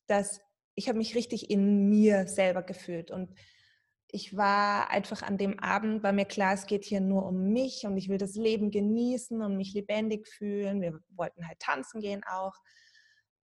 dass 0.06 0.40
ich 0.76 0.88
habe 0.88 0.98
mich 0.98 1.16
richtig 1.16 1.50
in 1.50 1.88
mir 1.88 2.28
selber 2.28 2.62
gefühlt 2.62 3.10
und 3.10 3.34
ich 4.12 4.36
war 4.36 4.90
einfach 4.90 5.22
an 5.22 5.36
dem 5.36 5.58
Abend, 5.60 6.02
war 6.02 6.12
mir 6.12 6.24
klar, 6.24 6.54
es 6.54 6.66
geht 6.66 6.84
hier 6.84 7.00
nur 7.00 7.26
um 7.26 7.52
mich 7.52 7.84
und 7.84 7.96
ich 7.96 8.08
will 8.08 8.18
das 8.18 8.34
Leben 8.34 8.70
genießen 8.70 9.40
und 9.42 9.56
mich 9.56 9.72
lebendig 9.74 10.26
fühlen. 10.26 10.80
Wir 10.80 11.00
wollten 11.10 11.46
halt 11.46 11.60
tanzen 11.60 12.00
gehen 12.00 12.22
auch. 12.24 12.54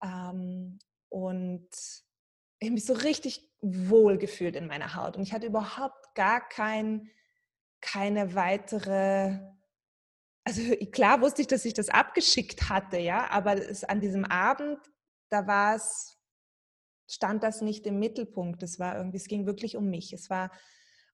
Ähm, 0.02 0.78
und 1.08 1.68
ich 2.58 2.70
mich 2.70 2.84
so 2.84 2.94
richtig 2.94 3.50
wohl 3.60 4.18
gefühlt 4.18 4.56
in 4.56 4.66
meiner 4.66 4.94
Haut. 4.94 5.16
Und 5.16 5.22
ich 5.22 5.32
hatte 5.32 5.46
überhaupt 5.46 6.14
gar 6.14 6.46
kein, 6.48 7.10
keine 7.80 8.34
weitere, 8.34 9.38
also 10.44 10.62
klar 10.92 11.20
wusste 11.20 11.42
ich, 11.42 11.48
dass 11.48 11.64
ich 11.64 11.74
das 11.74 11.88
abgeschickt 11.88 12.68
hatte, 12.68 12.98
ja, 12.98 13.30
aber 13.30 13.56
es, 13.56 13.84
an 13.84 14.00
diesem 14.00 14.24
Abend, 14.24 14.78
da 15.28 15.46
war 15.46 15.76
es 15.76 16.16
stand 17.08 17.42
das 17.42 17.60
nicht 17.60 17.86
im 17.86 17.98
Mittelpunkt. 17.98 18.62
Es 18.62 18.78
war 18.78 18.96
irgendwie, 18.96 19.16
es 19.16 19.28
ging 19.28 19.46
wirklich 19.46 19.76
um 19.76 19.88
mich. 19.88 20.12
Es 20.12 20.30
war, 20.30 20.50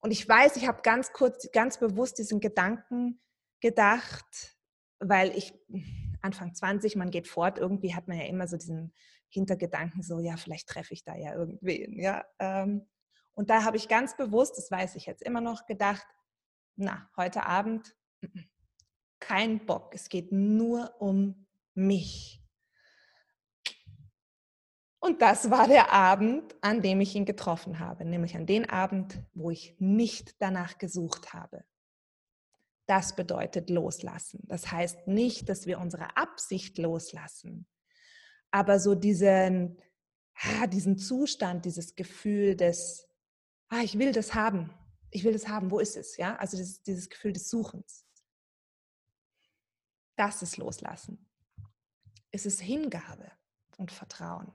und 0.01 0.11
ich 0.11 0.29
weiß, 0.29 0.57
ich 0.57 0.67
habe 0.67 0.83
ganz 0.83 1.13
kurz, 1.13 1.51
ganz 1.53 1.79
bewusst 1.79 2.19
diesen 2.19 2.41
Gedanken 2.41 3.21
gedacht, 3.61 4.57
weil 4.99 5.37
ich 5.37 5.55
Anfang 6.23 6.55
20, 6.55 6.97
man 6.97 7.11
geht 7.11 7.29
fort, 7.29 7.59
irgendwie 7.59 7.95
hat 7.95 8.09
man 8.09 8.19
ja 8.19 8.25
immer 8.25 8.49
so 8.49 8.57
diesen 8.57 8.95
Hintergedanken, 9.29 10.03
so, 10.03 10.21
ja, 10.21 10.37
vielleicht 10.37 10.69
treffe 10.69 10.95
ich 10.95 11.05
da 11.05 11.17
ja 11.17 11.35
irgendwen, 11.35 11.99
ja. 11.99 12.25
Ähm. 12.39 12.87
Und 13.35 13.49
da 13.49 13.65
habe 13.65 13.79
ich 13.79 13.89
ganz 13.89 14.17
bewusst, 14.17 14.59
das 14.59 14.71
weiß 14.71 14.95
ich 14.97 15.07
jetzt 15.07 15.23
immer 15.23 15.41
noch, 15.41 15.67
gedacht, 15.67 16.07
na, 16.77 17.09
heute 17.17 17.47
Abend 17.47 17.97
kein 19.21 19.65
Bock, 19.65 19.95
es 19.95 20.09
geht 20.09 20.33
nur 20.33 21.01
um 21.01 21.47
mich. 21.75 22.43
Und 24.99 25.21
das 25.21 25.51
war 25.51 25.67
der 25.67 25.93
Abend, 25.93 26.55
an 26.61 26.83
dem 26.83 27.01
ich 27.01 27.15
ihn 27.17 27.25
getroffen 27.25 27.81
habe, 27.81 28.05
nämlich 28.05 28.37
an 28.37 28.47
den 28.47 28.69
Abend, 28.71 29.21
wo 29.35 29.51
ich 29.51 29.75
nicht 29.79 30.41
danach 30.41 30.79
gesucht 30.79 31.33
habe. 31.33 31.65
Das 32.93 33.17
bedeutet 33.17 33.71
loslassen. 33.71 34.41
Das 34.43 34.71
heißt 34.71 35.09
nicht, 35.09 35.49
dass 35.49 35.65
wir 35.65 35.79
unsere 35.79 36.15
Absicht 36.19 36.77
loslassen, 36.77 37.67
aber 38.51 38.79
so 38.79 38.95
diesen, 38.95 39.81
diesen 40.69 40.99
Zustand, 40.99 41.65
dieses 41.65 41.95
Gefühl 41.95 42.55
des, 42.55 43.09
ah, 43.71 43.81
ich 43.83 43.99
will 43.99 44.13
das 44.13 44.35
haben, 44.35 44.75
ich 45.11 45.25
will 45.25 45.33
das 45.33 45.49
haben, 45.49 45.71
wo 45.71 45.79
ist 45.79 45.97
es? 45.97 46.19
Ja, 46.19 46.37
also 46.37 46.59
dieses, 46.59 46.83
dieses 46.83 47.09
Gefühl 47.09 47.33
des 47.33 47.49
Suchens. 47.49 48.05
Das 50.17 50.43
ist 50.43 50.59
Loslassen. 50.59 51.27
Es 52.31 52.45
ist 52.45 52.61
Hingabe 52.61 53.33
und 53.79 53.91
Vertrauen. 53.91 54.53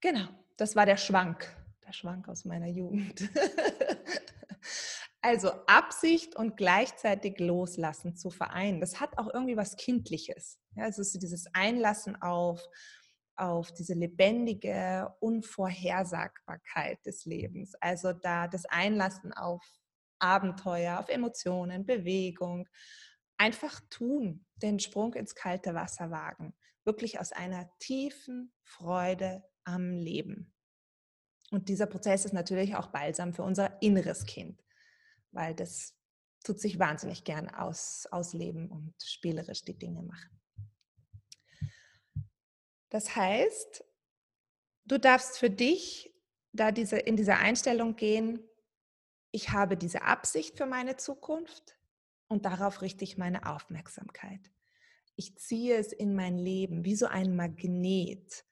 Genau, 0.00 0.28
das 0.56 0.76
war 0.76 0.86
der 0.86 0.96
Schwank, 0.96 1.44
der 1.84 1.92
Schwank 1.92 2.28
aus 2.28 2.44
meiner 2.44 2.68
Jugend. 2.68 3.28
also 5.22 5.50
Absicht 5.66 6.36
und 6.36 6.56
gleichzeitig 6.56 7.38
Loslassen 7.38 8.16
zu 8.16 8.30
vereinen, 8.30 8.80
das 8.80 9.00
hat 9.00 9.18
auch 9.18 9.32
irgendwie 9.32 9.56
was 9.56 9.76
Kindliches. 9.76 10.58
Ja, 10.76 10.86
ist 10.86 11.22
dieses 11.22 11.46
Einlassen 11.52 12.20
auf, 12.22 12.62
auf 13.36 13.72
diese 13.72 13.94
lebendige 13.94 15.14
Unvorhersagbarkeit 15.20 17.04
des 17.04 17.24
Lebens. 17.24 17.74
Also 17.80 18.12
da 18.12 18.48
das 18.48 18.64
Einlassen 18.66 19.32
auf 19.32 19.62
Abenteuer, 20.20 20.98
auf 20.98 21.08
Emotionen, 21.08 21.84
Bewegung. 21.84 22.68
Einfach 23.38 23.80
tun, 23.90 24.44
den 24.56 24.78
Sprung 24.78 25.14
ins 25.14 25.34
kalte 25.34 25.74
Wasser 25.74 26.10
wagen. 26.10 26.54
Wirklich 26.84 27.18
aus 27.20 27.32
einer 27.32 27.70
tiefen 27.78 28.52
Freude 28.62 29.42
am 29.64 29.92
Leben. 29.92 30.52
Und 31.50 31.68
dieser 31.68 31.86
Prozess 31.86 32.24
ist 32.24 32.32
natürlich 32.32 32.76
auch 32.76 32.88
balsam 32.88 33.32
für 33.34 33.42
unser 33.42 33.82
inneres 33.82 34.24
Kind, 34.24 34.62
weil 35.32 35.54
das 35.54 35.94
tut 36.44 36.60
sich 36.60 36.78
wahnsinnig 36.78 37.24
gern 37.24 37.48
aus, 37.48 38.06
ausleben 38.10 38.70
und 38.70 38.94
spielerisch 39.02 39.62
die 39.62 39.78
Dinge 39.78 40.02
machen. 40.02 40.40
Das 42.88 43.14
heißt, 43.14 43.84
du 44.84 44.98
darfst 44.98 45.38
für 45.38 45.50
dich 45.50 46.14
da 46.52 46.72
diese, 46.72 46.98
in 46.98 47.16
dieser 47.16 47.38
Einstellung 47.38 47.96
gehen, 47.96 48.42
ich 49.32 49.50
habe 49.50 49.76
diese 49.76 50.02
Absicht 50.02 50.56
für 50.56 50.66
meine 50.66 50.96
Zukunft 50.96 51.78
und 52.28 52.44
darauf 52.44 52.82
richte 52.82 53.04
ich 53.04 53.16
meine 53.16 53.46
Aufmerksamkeit. 53.46 54.50
Ich 55.14 55.36
ziehe 55.36 55.76
es 55.76 55.92
in 55.92 56.14
mein 56.14 56.38
Leben 56.38 56.84
wie 56.84 56.96
so 56.96 57.06
ein 57.06 57.36
Magnet. 57.36 58.44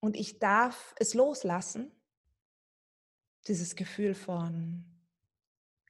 Und 0.00 0.16
ich 0.16 0.38
darf 0.38 0.94
es 0.98 1.12
loslassen, 1.12 1.92
dieses 3.50 3.74
Gefühl 3.74 4.14
von, 4.14 4.84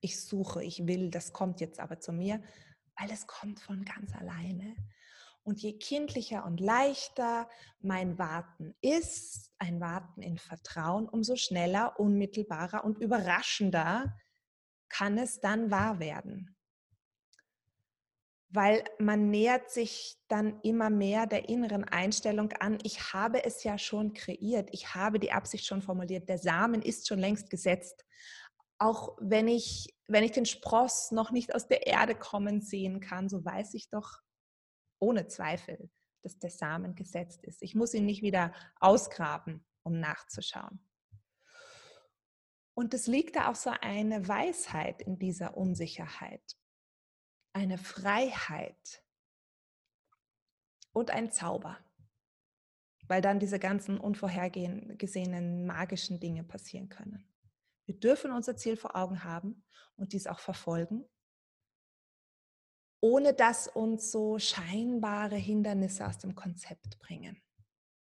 ich 0.01 0.19
suche, 0.19 0.65
ich 0.65 0.87
will, 0.87 1.11
das 1.11 1.35
kommt 1.35 1.61
jetzt 1.61 1.79
aber 1.79 2.01
zu 2.01 2.11
mir, 2.11 2.43
weil 2.99 3.11
es 3.11 3.27
kommt 3.27 3.61
von 3.61 3.85
ganz 3.85 4.15
alleine. 4.15 4.75
Und 5.43 5.61
je 5.61 5.79
kindlicher 5.79 6.47
und 6.47 6.59
leichter 6.59 7.51
mein 7.81 8.19
Warten 8.19 8.75
ist, 8.81 9.53
ein 9.59 9.79
Warten 9.79 10.23
in 10.23 10.39
Vertrauen, 10.39 11.07
umso 11.07 11.37
schneller, 11.37 12.01
unmittelbarer 12.01 12.83
und 12.83 12.99
überraschender 12.99 14.17
kann 14.89 15.19
es 15.19 15.41
dann 15.41 15.71
wahr 15.71 15.99
werden. 16.01 16.57
Weil 18.53 18.85
man 18.99 19.31
nähert 19.31 19.71
sich 19.71 20.19
dann 20.29 20.61
immer 20.63 20.91
mehr 20.91 21.27
der 21.27 21.49
inneren 21.49 21.85
Einstellung 21.85 22.53
an, 22.55 22.79
ich 22.83 23.13
habe 23.13 23.45
es 23.45 23.63
ja 23.63 23.79
schon 23.79 24.13
kreiert, 24.13 24.71
ich 24.73 24.95
habe 24.95 25.21
die 25.21 25.31
Absicht 25.31 25.65
schon 25.65 25.83
formuliert, 25.83 26.29
der 26.29 26.39
Samen 26.39 26.83
ist 26.83 27.07
schon 27.07 27.21
längst 27.21 27.49
gesetzt. 27.49 28.05
Auch 28.79 29.17
wenn 29.21 29.47
ich, 29.47 29.95
wenn 30.09 30.25
ich 30.25 30.33
den 30.33 30.47
Spross 30.47 31.13
noch 31.13 31.31
nicht 31.31 31.55
aus 31.55 31.69
der 31.69 31.87
Erde 31.87 32.17
kommen 32.17 32.61
sehen 32.61 33.01
kann, 33.01 33.29
so 33.29 33.45
weiß 33.45 33.75
ich 33.75 33.89
doch, 33.89 34.19
ohne 34.99 35.29
Zweifel, 35.29 35.89
dass 36.23 36.39
der 36.39 36.51
Samen 36.51 36.95
gesetzt 36.95 37.45
ist. 37.45 37.63
Ich 37.63 37.75
muss 37.75 37.95
ihn 37.95 38.05
nicht 38.05 38.23
wieder 38.23 38.53
ausgraben, 38.81 39.65
um 39.83 40.01
nachzuschauen. 40.01 40.85
Und 42.75 42.95
es 42.95 43.07
liegt 43.07 43.37
da 43.37 43.51
auch 43.51 43.55
so 43.55 43.71
eine 43.81 44.27
Weisheit 44.27 45.03
in 45.03 45.19
dieser 45.19 45.57
Unsicherheit, 45.57 46.57
eine 47.53 47.79
Freiheit 47.79 49.03
und 50.93 51.11
ein 51.11 51.31
Zauber, 51.31 51.79
weil 53.07 53.23
dann 53.23 53.39
diese 53.39 53.59
ganzen 53.59 53.99
unvorhergesehenen 53.99 55.67
magischen 55.67 56.21
Dinge 56.21 56.45
passieren 56.45 56.89
können. 56.89 57.25
Wir 57.87 57.99
dürfen 57.99 58.31
unser 58.31 58.57
Ziel 58.57 58.77
vor 58.77 58.97
Augen 58.97 59.25
haben 59.25 59.65
und 59.97 60.13
dies 60.13 60.27
auch 60.27 60.39
verfolgen 60.39 61.05
ohne 63.01 63.33
dass 63.33 63.67
uns 63.67 64.11
so 64.11 64.39
scheinbare 64.39 65.37
Hindernisse 65.37 66.07
aus 66.07 66.19
dem 66.19 66.35
Konzept 66.35 66.99
bringen. 66.99 67.41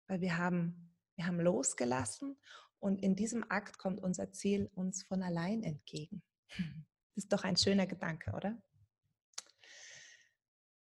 Weil 0.08 0.20
wir 0.20 0.38
haben, 0.38 0.94
wir 1.16 1.26
haben 1.26 1.40
losgelassen 1.40 2.36
und 2.78 3.02
in 3.02 3.14
diesem 3.14 3.48
Akt 3.50 3.78
kommt 3.78 4.02
unser 4.02 4.32
Ziel 4.32 4.70
uns 4.74 5.02
von 5.02 5.22
allein 5.22 5.62
entgegen. 5.62 6.22
Das 7.14 7.24
ist 7.24 7.32
doch 7.32 7.44
ein 7.44 7.56
schöner 7.56 7.86
Gedanke, 7.86 8.32
oder? 8.32 8.56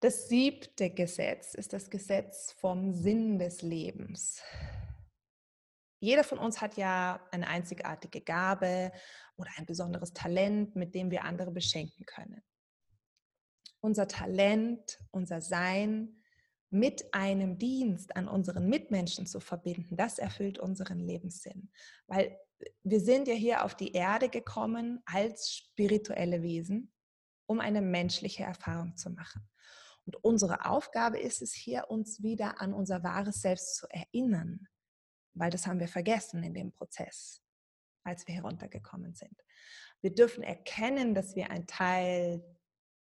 Das 0.01 0.29
siebte 0.29 0.91
Gesetz 0.91 1.55
ist 1.55 1.73
das 1.73 1.91
Gesetz 1.91 2.53
vom 2.53 2.95
Sinn 2.95 3.39
des 3.39 3.63
Lebens. 3.63 4.43
Jeder 6.03 6.25
von 6.25 6.39
uns 6.39 6.63
hat 6.63 6.77
ja 6.79 7.21
eine 7.31 7.47
einzigartige 7.47 8.23
Gabe 8.23 8.93
oder 9.37 9.51
ein 9.57 9.67
besonderes 9.67 10.15
Talent, 10.15 10.75
mit 10.75 10.95
dem 10.95 11.11
wir 11.11 11.25
andere 11.25 11.51
beschenken 11.51 12.07
können 12.07 12.43
unser 13.81 14.09
Talent, 14.09 14.99
unser 15.11 15.41
Sein 15.41 16.17
mit 16.71 17.13
einem 17.13 17.59
Dienst 17.59 18.15
an 18.15 18.29
unseren 18.29 18.69
Mitmenschen 18.69 19.27
zu 19.27 19.41
verbinden, 19.41 19.97
das 19.97 20.19
erfüllt 20.19 20.59
unseren 20.59 21.01
Lebenssinn. 21.01 21.71
Weil 22.07 22.39
wir 22.85 23.01
sind 23.01 23.27
ja 23.27 23.35
hier 23.35 23.65
auf 23.65 23.75
die 23.75 23.93
Erde 23.93 24.29
gekommen 24.29 25.01
als 25.07 25.51
spirituelle 25.51 26.43
Wesen, 26.43 26.93
um 27.47 27.59
eine 27.59 27.81
menschliche 27.81 28.45
Erfahrung 28.45 28.97
zu 28.97 29.11
machen. 29.11 29.49
Und 30.07 30.17
unsere 30.25 30.67
Aufgabe 30.67 31.19
ist 31.19 31.43
es 31.43 31.53
hier, 31.53 31.91
uns 31.91 32.23
wieder 32.23 32.61
an 32.61 32.73
unser 32.73 33.03
wahres 33.03 33.43
Selbst 33.43 33.77
zu 33.77 33.87
erinnern, 33.91 34.67
weil 35.35 35.51
das 35.51 35.67
haben 35.67 35.81
wir 35.81 35.89
vergessen 35.89 36.43
in 36.43 36.55
dem 36.55 36.73
Prozess, 36.73 37.43
als 38.05 38.27
wir 38.27 38.35
heruntergekommen 38.35 39.15
sind. 39.15 39.37
Wir 40.01 40.15
dürfen 40.15 40.43
erkennen, 40.43 41.15
dass 41.15 41.37
wir 41.37 41.51
ein 41.51 41.67
Teil 41.67 42.43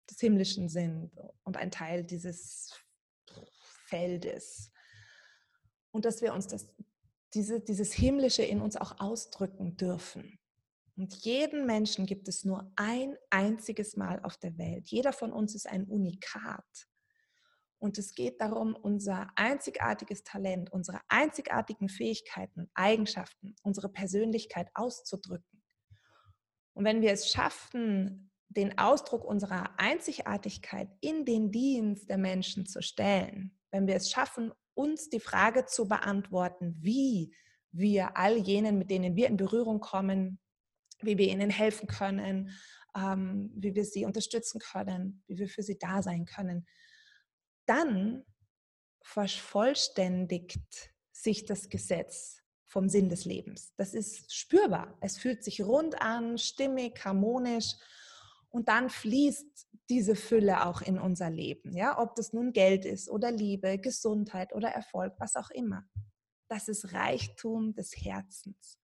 des 0.09 0.19
Himmlischen 0.19 0.69
sind 0.69 1.11
und 1.43 1.57
ein 1.57 1.71
Teil 1.71 2.03
dieses 2.03 2.73
Feldes. 3.87 4.71
Und 5.91 6.05
dass 6.05 6.21
wir 6.21 6.33
uns 6.33 6.47
das, 6.47 6.67
diese, 7.33 7.59
dieses 7.59 7.93
Himmlische 7.93 8.43
in 8.43 8.61
uns 8.61 8.77
auch 8.77 8.99
ausdrücken 8.99 9.75
dürfen. 9.77 10.39
Und 10.97 11.13
jeden 11.23 11.67
Menschen 11.67 12.07
gibt 12.07 12.27
es 12.27 12.43
nur 12.43 12.71
ein 12.75 13.15
einziges 13.29 13.95
Mal 13.95 14.19
auf 14.23 14.37
der 14.37 14.57
Welt. 14.57 14.89
Jeder 14.89 15.13
von 15.13 15.31
uns 15.31 15.53
ist 15.53 15.67
ein 15.67 15.83
Unikat. 15.83 16.65
Und 17.77 17.99
es 17.99 18.15
geht 18.15 18.41
darum, 18.41 18.75
unser 18.75 19.27
einzigartiges 19.35 20.23
Talent, 20.23 20.71
unsere 20.71 20.99
einzigartigen 21.07 21.87
Fähigkeiten, 21.87 22.71
Eigenschaften, 22.73 23.55
unsere 23.61 23.89
Persönlichkeit 23.89 24.69
auszudrücken. 24.73 25.63
Und 26.73 26.85
wenn 26.85 27.01
wir 27.01 27.11
es 27.11 27.29
schaffen, 27.29 28.31
den 28.49 28.79
Ausdruck 28.79 29.23
unserer 29.23 29.79
Einzigartigkeit 29.79 30.89
in 31.01 31.25
den 31.25 31.51
Dienst 31.51 32.09
der 32.09 32.17
Menschen 32.17 32.65
zu 32.65 32.81
stellen, 32.81 33.55
wenn 33.69 33.85
wir 33.85 33.95
es 33.95 34.09
schaffen, 34.09 34.51
uns 34.73 35.09
die 35.09 35.19
Frage 35.19 35.65
zu 35.65 35.87
beantworten, 35.87 36.75
wie 36.79 37.35
wir 37.71 38.17
all 38.17 38.37
jenen, 38.37 38.79
mit 38.79 38.89
denen 38.89 39.15
wir 39.15 39.27
in 39.27 39.37
Berührung 39.37 39.79
kommen, 39.79 40.39
wie 41.01 41.17
wir 41.17 41.27
ihnen 41.27 41.49
helfen 41.49 41.87
können, 41.87 42.51
ähm, 42.95 43.51
wie 43.55 43.75
wir 43.75 43.85
sie 43.85 44.05
unterstützen 44.05 44.59
können, 44.59 45.23
wie 45.27 45.37
wir 45.37 45.49
für 45.49 45.63
sie 45.63 45.77
da 45.77 46.01
sein 46.01 46.25
können, 46.25 46.65
dann 47.65 48.23
vervollständigt 49.01 50.59
sich 51.11 51.45
das 51.45 51.69
Gesetz 51.69 52.41
vom 52.65 52.89
Sinn 52.89 53.09
des 53.09 53.25
Lebens. 53.25 53.73
Das 53.77 53.93
ist 53.93 54.33
spürbar. 54.33 54.97
Es 55.01 55.17
fühlt 55.17 55.43
sich 55.43 55.61
rund 55.61 56.01
an, 56.01 56.37
stimmig, 56.37 57.03
harmonisch 57.03 57.73
und 58.49 58.67
dann 58.67 58.89
fließt 58.89 59.67
diese 59.89 60.15
Fülle 60.15 60.65
auch 60.65 60.81
in 60.81 60.99
unser 60.99 61.29
Leben. 61.29 61.75
Ja? 61.75 61.99
Ob 61.99 62.15
das 62.15 62.33
nun 62.33 62.51
Geld 62.51 62.85
ist 62.85 63.09
oder 63.09 63.31
Liebe, 63.31 63.77
Gesundheit 63.77 64.53
oder 64.53 64.69
Erfolg, 64.69 65.13
was 65.17 65.35
auch 65.35 65.49
immer. 65.51 65.87
Das 66.49 66.67
ist 66.67 66.93
Reichtum 66.93 67.73
des 67.73 67.95
Herzens. 67.95 68.77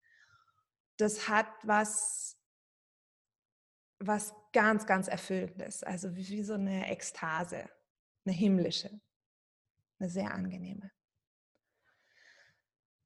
Das 1.04 1.28
hat 1.28 1.50
was, 1.64 2.38
was 4.00 4.34
ganz, 4.54 4.86
ganz 4.86 5.10
Erfüllendes. 5.10 5.84
Also 5.84 6.16
wie, 6.16 6.26
wie 6.30 6.44
so 6.44 6.54
eine 6.54 6.90
Ekstase, 6.90 7.70
eine 8.24 8.34
himmlische, 8.34 9.02
eine 10.00 10.10
sehr 10.10 10.34
angenehme. 10.34 10.90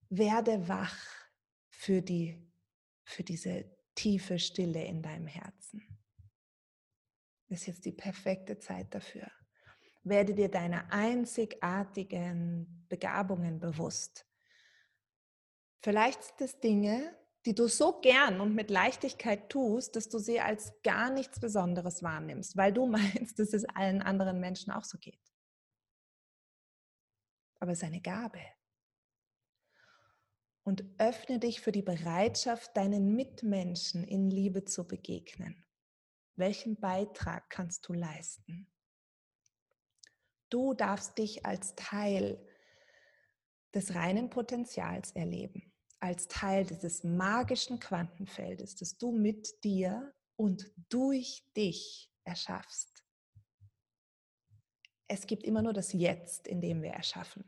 Werde 0.09 0.67
wach 0.67 0.95
für, 1.71 2.03
die, 2.03 2.39
für 3.03 3.23
diese 3.23 3.65
tiefe 3.95 4.37
Stille 4.37 4.83
in 4.85 5.01
deinem 5.01 5.25
Herzen 5.25 5.81
ist 7.47 7.65
jetzt 7.65 7.83
die 7.83 7.93
perfekte 7.93 8.59
Zeit 8.59 8.93
dafür. 8.93 9.31
Werde 10.03 10.35
dir 10.35 10.51
deiner 10.51 10.91
einzigartigen 10.93 12.85
Begabungen 12.89 13.59
bewusst. 13.59 14.27
Vielleicht 15.81 16.21
sind 16.21 16.41
es 16.41 16.59
Dinge, 16.59 17.17
die 17.47 17.55
du 17.55 17.69
so 17.69 18.01
gern 18.01 18.41
und 18.41 18.53
mit 18.53 18.69
Leichtigkeit 18.69 19.49
tust, 19.49 19.95
dass 19.95 20.09
du 20.09 20.19
sie 20.19 20.41
als 20.41 20.73
gar 20.83 21.09
nichts 21.09 21.39
Besonderes 21.39 22.03
wahrnimmst, 22.03 22.57
weil 22.57 22.73
du 22.73 22.85
meinst, 22.87 23.39
dass 23.39 23.53
es 23.53 23.63
allen 23.63 24.01
anderen 24.01 24.41
Menschen 24.41 24.71
auch 24.73 24.83
so 24.83 24.97
geht. 24.97 25.33
Aber 27.61 27.71
es 27.71 27.77
ist 27.77 27.85
eine 27.85 28.01
Gabe. 28.01 28.41
Und 30.63 30.83
öffne 30.97 31.39
dich 31.39 31.61
für 31.61 31.71
die 31.71 31.81
Bereitschaft, 31.81 32.75
deinen 32.75 33.15
Mitmenschen 33.15 34.03
in 34.03 34.29
Liebe 34.29 34.65
zu 34.65 34.85
begegnen. 34.85 35.65
Welchen 36.35 36.77
Beitrag 36.77 37.49
kannst 37.49 37.87
du 37.87 37.93
leisten? 37.93 38.69
Du 40.49 40.73
darfst 40.73 41.17
dich 41.17 41.45
als 41.45 41.75
Teil 41.75 42.45
des 43.73 43.95
reinen 43.95 44.29
Potenzials 44.29 45.13
erleben 45.13 45.71
als 45.99 46.27
Teil 46.27 46.65
dieses 46.65 47.03
magischen 47.03 47.79
Quantenfeldes, 47.79 48.75
das 48.75 48.97
du 48.97 49.11
mit 49.11 49.63
dir 49.63 50.13
und 50.35 50.71
durch 50.89 51.43
dich 51.55 52.11
erschaffst. 52.23 53.03
Es 55.07 55.25
gibt 55.25 55.43
immer 55.43 55.61
nur 55.61 55.73
das 55.73 55.93
Jetzt, 55.93 56.47
in 56.47 56.61
dem 56.61 56.81
wir 56.81 56.91
erschaffen. 56.91 57.43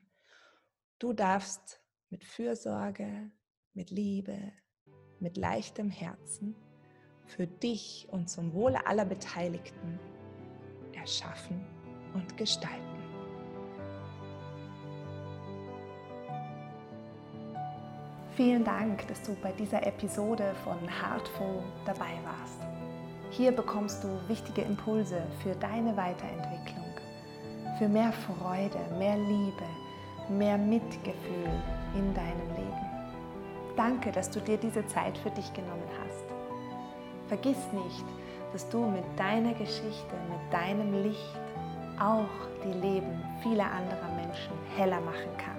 Du 0.97 1.13
darfst 1.13 1.81
mit 2.09 2.23
Fürsorge, 2.23 3.31
mit 3.73 3.91
Liebe, 3.91 4.53
mit 5.19 5.37
leichtem 5.37 5.89
Herzen 5.89 6.55
für 7.25 7.45
dich 7.45 8.07
und 8.09 8.29
zum 8.29 8.53
Wohle 8.53 8.85
aller 8.87 9.05
Beteiligten 9.05 9.99
erschaffen 10.93 11.65
und 12.13 12.35
gestalten. 12.37 12.98
Vielen 18.39 18.63
Dank, 18.63 19.05
dass 19.09 19.21
du 19.23 19.35
bei 19.43 19.51
dieser 19.51 19.85
Episode 19.85 20.55
von 20.63 20.77
Heartful 20.87 21.61
dabei 21.85 22.13
warst. 22.23 22.61
Hier 23.31 23.51
bekommst 23.51 24.01
du 24.01 24.07
wichtige 24.29 24.61
Impulse 24.61 25.23
für 25.43 25.53
deine 25.55 25.97
Weiterentwicklung, 25.97 26.89
für 27.77 27.89
mehr 27.89 28.13
Freude, 28.13 28.79
mehr 28.97 29.17
Liebe, 29.17 29.65
mehr 30.29 30.57
Mitgefühl 30.57 31.51
in 31.95 32.13
deinem 32.13 32.47
Leben. 32.55 32.87
Danke, 33.75 34.09
dass 34.09 34.31
du 34.31 34.39
dir 34.39 34.55
diese 34.55 34.87
Zeit 34.87 35.17
für 35.17 35.31
dich 35.31 35.51
genommen 35.51 35.89
hast. 36.01 36.23
Vergiss 37.27 37.73
nicht, 37.73 38.05
dass 38.53 38.69
du 38.69 38.85
mit 38.85 39.03
deiner 39.17 39.53
Geschichte, 39.53 40.15
mit 40.29 40.53
deinem 40.53 41.03
Licht 41.03 41.41
auch 41.99 42.47
die 42.63 42.79
Leben 42.79 43.21
vieler 43.43 43.69
anderer 43.69 44.15
Menschen 44.15 44.53
heller 44.77 45.01
machen 45.01 45.29
kannst. 45.37 45.58